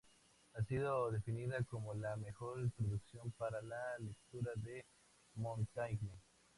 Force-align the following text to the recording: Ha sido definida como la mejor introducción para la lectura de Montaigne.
Ha 0.55 0.63
sido 0.63 1.11
definida 1.11 1.61
como 1.69 1.93
la 1.93 2.15
mejor 2.15 2.59
introducción 2.59 3.29
para 3.37 3.61
la 3.61 3.99
lectura 3.99 4.51
de 4.55 4.83
Montaigne. 5.35 6.19